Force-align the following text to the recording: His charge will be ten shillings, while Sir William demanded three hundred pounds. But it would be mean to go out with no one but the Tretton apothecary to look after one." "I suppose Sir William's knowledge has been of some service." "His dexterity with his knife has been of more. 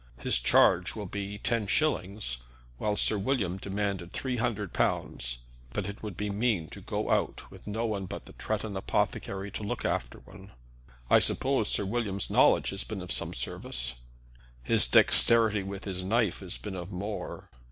His 0.17 0.39
charge 0.39 0.95
will 0.95 1.05
be 1.05 1.37
ten 1.37 1.67
shillings, 1.67 2.41
while 2.79 2.95
Sir 2.95 3.19
William 3.19 3.57
demanded 3.57 4.11
three 4.11 4.37
hundred 4.37 4.73
pounds. 4.73 5.43
But 5.73 5.85
it 5.85 6.01
would 6.01 6.17
be 6.17 6.31
mean 6.31 6.69
to 6.69 6.81
go 6.81 7.11
out 7.11 7.51
with 7.51 7.67
no 7.67 7.85
one 7.85 8.07
but 8.07 8.25
the 8.25 8.33
Tretton 8.33 8.75
apothecary 8.75 9.51
to 9.51 9.61
look 9.61 9.85
after 9.85 10.17
one." 10.17 10.53
"I 11.07 11.19
suppose 11.19 11.69
Sir 11.69 11.85
William's 11.85 12.31
knowledge 12.31 12.71
has 12.71 12.83
been 12.83 13.03
of 13.03 13.11
some 13.11 13.35
service." 13.35 13.99
"His 14.63 14.87
dexterity 14.87 15.61
with 15.61 15.83
his 15.85 16.03
knife 16.03 16.39
has 16.39 16.57
been 16.57 16.75
of 16.75 16.91
more. 16.91 17.51